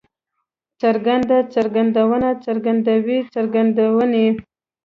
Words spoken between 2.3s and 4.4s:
څرګندوی، څرګندونې